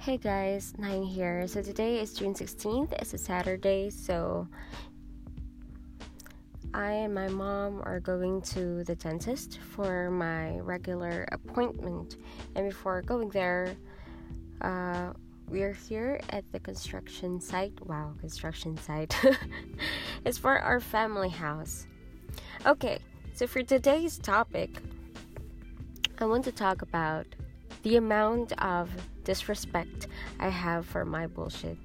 Hey 0.00 0.16
guys, 0.16 0.72
Nine 0.78 1.02
here. 1.02 1.46
So 1.46 1.60
today 1.60 2.00
is 2.00 2.14
June 2.14 2.32
16th. 2.32 2.90
It's 2.92 3.12
a 3.12 3.18
Saturday, 3.18 3.90
so 3.90 4.48
I 6.72 6.92
and 6.92 7.14
my 7.14 7.28
mom 7.28 7.82
are 7.84 8.00
going 8.00 8.40
to 8.56 8.82
the 8.84 8.94
dentist 8.94 9.58
for 9.58 10.10
my 10.10 10.58
regular 10.60 11.28
appointment. 11.32 12.16
And 12.56 12.70
before 12.70 13.02
going 13.02 13.28
there, 13.28 13.76
uh, 14.62 15.12
we're 15.48 15.74
here 15.74 16.18
at 16.30 16.50
the 16.50 16.60
construction 16.60 17.38
site. 17.38 17.74
Wow, 17.84 18.14
construction 18.18 18.78
site. 18.78 19.14
it's 20.24 20.38
for 20.38 20.58
our 20.58 20.80
family 20.80 21.28
house. 21.28 21.86
Okay, 22.64 23.00
so 23.34 23.46
for 23.46 23.62
today's 23.62 24.16
topic, 24.16 24.70
I 26.18 26.24
want 26.24 26.44
to 26.44 26.52
talk 26.52 26.80
about 26.80 27.26
the 27.82 27.96
amount 27.96 28.52
of 28.62 28.90
disrespect 29.24 30.06
I 30.38 30.48
have 30.48 30.86
for 30.86 31.04
my 31.04 31.26
bullshit. 31.26 31.78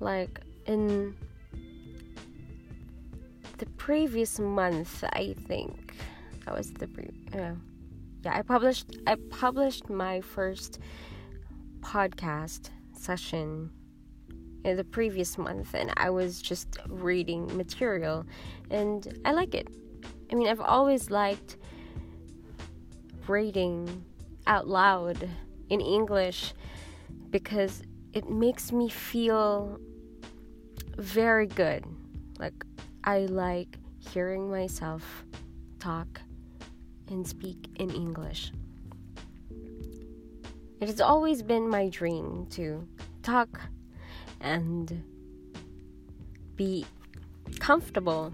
Like 0.00 0.40
in 0.66 1.14
the 3.58 3.66
previous 3.76 4.38
month, 4.38 5.04
I 5.12 5.34
think 5.46 5.94
that 6.44 6.56
was 6.56 6.72
the 6.72 6.88
pre- 6.88 7.10
uh, 7.34 7.54
yeah. 8.24 8.36
I 8.38 8.42
published 8.42 8.96
I 9.06 9.16
published 9.30 9.88
my 9.88 10.20
first 10.20 10.78
podcast 11.80 12.70
session 12.92 13.70
in 14.64 14.76
the 14.76 14.84
previous 14.84 15.38
month, 15.38 15.74
and 15.74 15.92
I 15.96 16.10
was 16.10 16.40
just 16.42 16.78
reading 16.88 17.54
material, 17.56 18.26
and 18.70 19.06
I 19.24 19.32
like 19.32 19.54
it. 19.54 19.68
I 20.30 20.34
mean, 20.34 20.48
I've 20.48 20.60
always 20.60 21.10
liked 21.10 21.56
reading 23.26 24.04
out 24.50 24.66
loud 24.66 25.30
in 25.68 25.80
English 25.80 26.52
because 27.30 27.82
it 28.12 28.28
makes 28.28 28.72
me 28.72 28.88
feel 28.88 29.78
very 30.96 31.46
good. 31.46 31.84
Like, 32.36 32.64
I 33.04 33.20
like 33.26 33.78
hearing 33.98 34.50
myself 34.50 35.24
talk 35.78 36.20
and 37.08 37.26
speak 37.26 37.68
in 37.76 37.90
English. 37.90 38.50
It 40.80 40.88
has 40.88 41.00
always 41.00 41.42
been 41.42 41.68
my 41.68 41.88
dream 41.88 42.46
to 42.50 42.88
talk 43.22 43.60
and 44.40 45.04
be 46.56 46.84
comfortable 47.60 48.32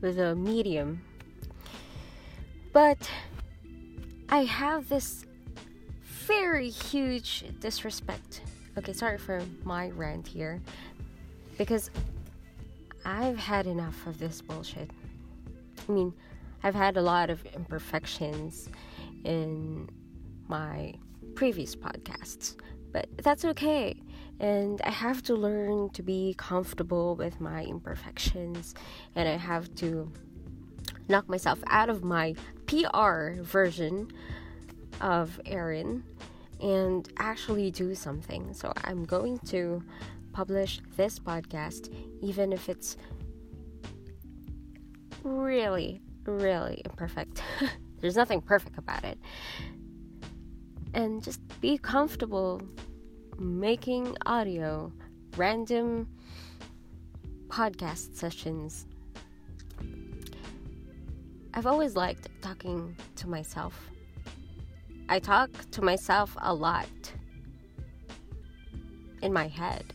with 0.00 0.20
a 0.20 0.36
medium. 0.36 1.02
But 2.72 3.10
I 4.28 4.44
have 4.44 4.88
this 4.88 5.24
very 6.28 6.68
huge 6.68 7.42
disrespect. 7.58 8.42
Okay, 8.76 8.92
sorry 8.92 9.16
for 9.16 9.42
my 9.64 9.88
rant 9.90 10.28
here. 10.28 10.60
Because 11.56 11.90
I've 13.04 13.38
had 13.38 13.66
enough 13.66 14.06
of 14.06 14.18
this 14.18 14.42
bullshit. 14.42 14.90
I 15.88 15.92
mean, 15.92 16.12
I've 16.62 16.74
had 16.74 16.98
a 16.98 17.02
lot 17.02 17.30
of 17.30 17.44
imperfections 17.46 18.68
in 19.24 19.88
my 20.48 20.94
previous 21.34 21.74
podcasts, 21.74 22.56
but 22.92 23.08
that's 23.16 23.46
okay. 23.46 23.96
And 24.38 24.82
I 24.82 24.90
have 24.90 25.22
to 25.24 25.34
learn 25.34 25.88
to 25.90 26.02
be 26.02 26.34
comfortable 26.36 27.16
with 27.16 27.40
my 27.40 27.64
imperfections, 27.64 28.74
and 29.16 29.26
I 29.28 29.36
have 29.36 29.74
to 29.76 30.12
knock 31.08 31.26
myself 31.26 31.58
out 31.68 31.88
of 31.88 32.04
my 32.04 32.34
PR 32.66 33.40
version 33.40 34.12
of 35.00 35.40
Erin 35.46 36.04
and 36.60 37.08
actually 37.18 37.70
do 37.70 37.94
something. 37.94 38.52
So 38.52 38.72
I'm 38.84 39.04
going 39.04 39.38
to 39.46 39.82
publish 40.32 40.80
this 40.96 41.18
podcast, 41.18 41.92
even 42.20 42.52
if 42.52 42.68
it's 42.68 42.96
really, 45.22 46.00
really 46.24 46.82
imperfect. 46.84 47.42
There's 48.00 48.16
nothing 48.16 48.40
perfect 48.40 48.78
about 48.78 49.04
it. 49.04 49.18
And 50.94 51.22
just 51.22 51.40
be 51.60 51.78
comfortable 51.78 52.62
making 53.38 54.16
audio, 54.26 54.92
random 55.36 56.08
podcast 57.48 58.14
sessions. 58.14 58.86
I've 61.54 61.66
always 61.66 61.96
liked 61.96 62.28
talking 62.40 62.96
to 63.16 63.28
myself 63.28 63.90
I 65.10 65.18
talk 65.18 65.50
to 65.70 65.82
myself 65.82 66.36
a 66.38 66.52
lot 66.52 66.86
in 69.22 69.32
my 69.32 69.48
head. 69.48 69.94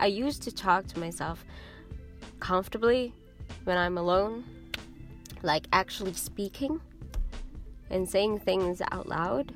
I 0.00 0.06
used 0.06 0.42
to 0.42 0.52
talk 0.52 0.86
to 0.88 0.98
myself 0.98 1.44
comfortably 2.40 3.14
when 3.64 3.78
I'm 3.78 3.96
alone, 3.98 4.44
like 5.42 5.68
actually 5.72 6.14
speaking 6.14 6.80
and 7.88 8.08
saying 8.08 8.40
things 8.40 8.82
out 8.90 9.08
loud. 9.08 9.54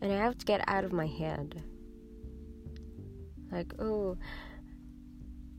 And 0.00 0.10
I 0.10 0.16
have 0.16 0.38
to 0.38 0.46
get 0.46 0.66
out 0.66 0.84
of 0.84 0.92
my 0.92 1.06
head. 1.06 1.62
Like, 3.52 3.74
oh, 3.78 4.16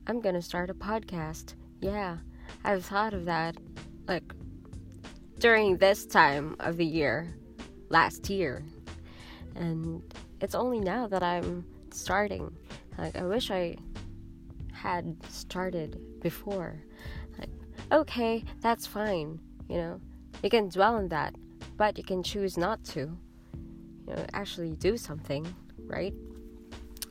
I'm 0.07 0.19
gonna 0.19 0.41
start 0.41 0.71
a 0.71 0.73
podcast. 0.73 1.53
Yeah, 1.79 2.17
I've 2.63 2.85
thought 2.85 3.13
of 3.13 3.25
that 3.25 3.55
like 4.07 4.33
during 5.37 5.77
this 5.77 6.07
time 6.07 6.55
of 6.59 6.77
the 6.77 6.85
year 6.85 7.35
last 7.89 8.29
year. 8.29 8.63
And 9.55 10.01
it's 10.41 10.55
only 10.55 10.79
now 10.79 11.07
that 11.07 11.23
I'm 11.23 11.65
starting. 11.91 12.55
Like, 12.97 13.15
I 13.15 13.25
wish 13.25 13.51
I 13.51 13.77
had 14.71 15.15
started 15.29 15.99
before. 16.21 16.75
Like, 17.39 17.49
okay, 17.91 18.43
that's 18.61 18.85
fine. 18.85 19.39
You 19.67 19.77
know, 19.77 20.01
you 20.43 20.49
can 20.49 20.69
dwell 20.69 20.95
on 20.95 21.07
that, 21.09 21.35
but 21.77 21.97
you 21.97 22.03
can 22.03 22.23
choose 22.23 22.57
not 22.57 22.83
to. 22.85 22.99
You 22.99 24.15
know, 24.15 24.25
actually 24.33 24.71
do 24.71 24.95
something, 24.97 25.45
right? 25.85 26.13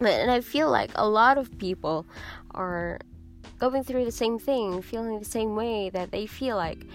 And 0.01 0.31
I 0.31 0.41
feel 0.41 0.71
like 0.71 0.91
a 0.95 1.09
lot 1.09 1.39
of 1.39 1.57
people 1.59 2.07
are 2.53 2.99
going 3.59 3.83
through 3.83 4.05
the 4.05 4.13
same 4.13 4.39
thing, 4.39 4.83
feeling 4.83 5.19
the 5.19 5.25
same 5.25 5.57
way 5.57 5.91
that 5.91 6.11
they 6.11 6.27
feel 6.27 6.57
like 6.57 6.87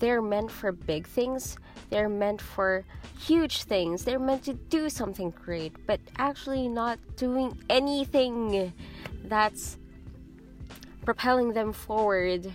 they're 0.00 0.22
meant 0.22 0.50
for 0.50 0.72
big 0.72 1.06
things, 1.06 1.56
they're 1.90 2.08
meant 2.08 2.40
for 2.40 2.84
huge 3.18 3.64
things. 3.64 4.04
They're 4.04 4.18
meant 4.18 4.44
to 4.44 4.54
do 4.54 4.88
something 4.88 5.30
great, 5.30 5.74
but 5.86 6.00
actually 6.16 6.68
not 6.68 6.98
doing 7.16 7.56
anything 7.68 8.72
that's 9.24 9.76
propelling 11.04 11.52
them 11.52 11.72
forward 11.72 12.50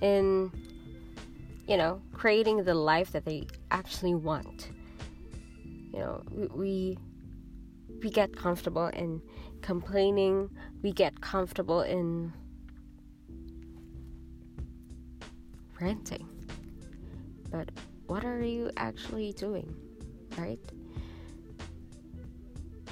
in, 0.00 0.50
you 1.66 1.76
know, 1.76 2.00
creating 2.12 2.64
the 2.64 2.74
life 2.74 3.12
that 3.12 3.24
they 3.24 3.46
actually 3.70 4.14
want. 4.14 4.70
You 5.92 5.98
know, 5.98 6.22
we 6.54 6.98
we 8.02 8.10
get 8.10 8.34
comfortable 8.36 8.86
in 8.88 9.20
complaining. 9.62 10.50
We 10.82 10.92
get 10.92 11.20
comfortable 11.20 11.82
in 11.82 12.32
ranting. 15.80 16.33
But 17.54 17.70
what 18.08 18.24
are 18.24 18.42
you 18.42 18.72
actually 18.76 19.32
doing? 19.32 19.72
Right? 20.36 20.58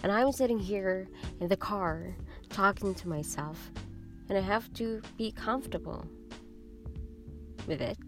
And 0.05 0.12
I'm 0.12 0.31
sitting 0.31 0.61
here 0.61 1.09
in 1.41 1.49
the 1.49 1.56
car 1.56 2.15
talking 2.49 2.95
to 2.95 3.09
myself, 3.09 3.73
and 4.28 4.39
I 4.39 4.41
have 4.41 4.73
to 4.75 5.03
be 5.19 5.33
comfortable 5.33 6.06
with 7.67 7.81
it 7.81 7.99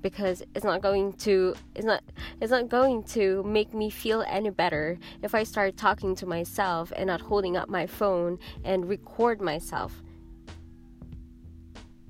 because 0.00 0.42
it's 0.56 0.64
not 0.64 0.82
going 0.82 1.12
to 1.12 1.54
it's 1.76 1.86
not 1.86 2.02
it's 2.40 2.50
not 2.50 2.68
going 2.68 3.04
to 3.04 3.44
make 3.44 3.72
me 3.72 3.88
feel 3.88 4.24
any 4.26 4.50
better 4.50 4.98
if 5.22 5.36
I 5.36 5.44
start 5.44 5.76
talking 5.76 6.16
to 6.16 6.26
myself 6.26 6.92
and 6.96 7.06
not 7.06 7.20
holding 7.20 7.56
up 7.56 7.68
my 7.68 7.86
phone 7.86 8.40
and 8.64 8.88
record 8.88 9.40
myself. 9.40 10.02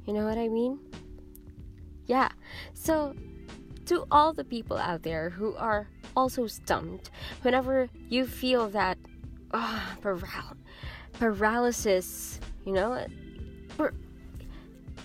You 0.06 0.14
know 0.14 0.24
what 0.24 0.38
I 0.38 0.48
mean? 0.48 0.78
Yeah. 2.06 2.30
So 2.72 3.14
to 3.92 4.06
all 4.10 4.32
the 4.32 4.44
people 4.44 4.78
out 4.78 5.02
there 5.02 5.28
who 5.28 5.54
are 5.56 5.86
also 6.16 6.46
stumped 6.46 7.10
whenever 7.42 7.90
you 8.08 8.26
feel 8.26 8.70
that 8.70 8.96
oh, 9.52 9.82
paral- 10.00 10.56
paralysis, 11.18 12.40
you 12.64 12.72
know, 12.72 13.06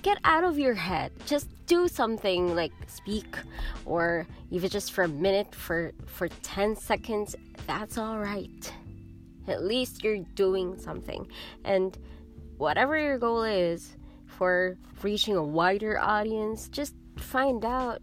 get 0.03 0.17
out 0.23 0.45
of 0.45 0.57
your 0.57 0.73
head. 0.73 1.11
Just 1.25 1.49
do 1.65 1.89
something 1.89 2.55
like 2.55 2.71
speak 2.87 3.35
or 3.83 4.25
even 4.51 4.69
just 4.69 4.93
for 4.93 5.03
a 5.03 5.09
minute 5.09 5.53
for 5.53 5.91
for 6.05 6.29
10 6.29 6.77
seconds. 6.77 7.35
That's 7.65 7.97
all 7.97 8.19
right. 8.19 8.73
At 9.49 9.65
least 9.65 10.01
you're 10.01 10.23
doing 10.35 10.79
something. 10.79 11.27
And 11.65 11.97
whatever 12.57 12.97
your 12.97 13.17
goal 13.17 13.43
is 13.43 13.97
for 14.27 14.77
reaching 15.03 15.35
a 15.35 15.43
wider 15.43 15.99
audience, 15.99 16.69
just 16.69 16.95
find 17.17 17.65
out 17.65 18.01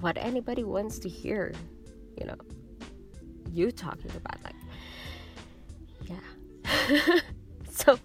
what 0.00 0.16
anybody 0.18 0.64
wants 0.64 0.98
to 1.00 1.08
hear, 1.08 1.52
you 2.18 2.26
know. 2.26 2.36
you 3.52 3.70
talking 3.70 4.10
about? 4.16 4.38
Like, 4.44 4.54
yeah. 6.06 7.20
so, 7.70 7.98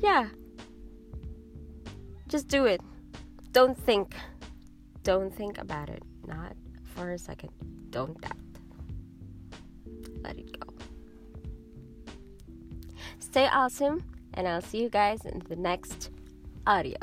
yeah. 0.00 0.28
Just 2.28 2.48
do 2.48 2.64
it. 2.66 2.80
Don't 3.52 3.78
think. 3.78 4.14
Don't 5.02 5.32
think 5.34 5.58
about 5.58 5.88
it. 5.88 6.02
Not 6.26 6.56
for 6.82 7.12
a 7.12 7.18
second. 7.18 7.50
Don't 7.90 8.20
doubt. 8.20 8.36
Let 10.22 10.38
it 10.38 10.58
go. 10.58 10.74
Stay 13.20 13.46
awesome, 13.46 14.02
and 14.34 14.48
I'll 14.48 14.62
see 14.62 14.82
you 14.82 14.88
guys 14.88 15.24
in 15.24 15.42
the 15.48 15.56
next 15.56 16.10
audio. 16.66 16.98